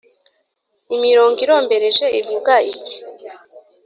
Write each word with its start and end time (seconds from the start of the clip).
imirongo 0.95 1.37
irombereje 1.45 2.05
ivuga 2.19 2.53
iki 2.73 2.95